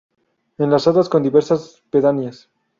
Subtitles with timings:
[0.57, 2.49] Enlazadas con diversas pedanías.